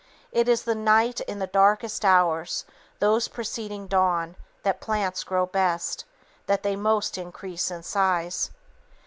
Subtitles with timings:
[0.31, 2.65] It is at night, in the darkest hours,
[2.97, 6.05] those preceding dawn, that plants grow best,
[6.47, 8.49] that they most increase in size.